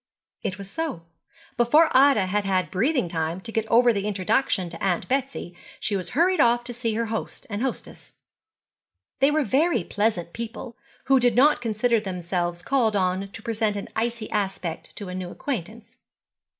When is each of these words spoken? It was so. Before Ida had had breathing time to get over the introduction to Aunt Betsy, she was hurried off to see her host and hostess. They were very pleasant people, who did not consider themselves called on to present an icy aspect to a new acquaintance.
It 0.41 0.57
was 0.57 0.67
so. 0.67 1.03
Before 1.57 1.87
Ida 1.95 2.25
had 2.25 2.43
had 2.43 2.71
breathing 2.71 3.07
time 3.07 3.39
to 3.41 3.51
get 3.51 3.67
over 3.67 3.93
the 3.93 4.07
introduction 4.07 4.67
to 4.69 4.83
Aunt 4.83 5.07
Betsy, 5.07 5.55
she 5.79 5.95
was 5.95 6.09
hurried 6.17 6.39
off 6.39 6.63
to 6.63 6.73
see 6.73 6.95
her 6.95 7.05
host 7.05 7.45
and 7.51 7.61
hostess. 7.61 8.13
They 9.19 9.29
were 9.29 9.43
very 9.43 9.83
pleasant 9.83 10.33
people, 10.33 10.75
who 11.03 11.19
did 11.19 11.35
not 11.35 11.61
consider 11.61 11.99
themselves 11.99 12.63
called 12.63 12.95
on 12.95 13.27
to 13.27 13.43
present 13.43 13.75
an 13.75 13.89
icy 13.95 14.27
aspect 14.31 14.95
to 14.95 15.07
a 15.09 15.13
new 15.13 15.29
acquaintance. 15.29 15.99